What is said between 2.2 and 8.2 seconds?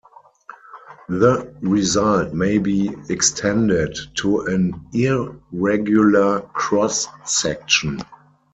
may be extended to an irregular cross-section.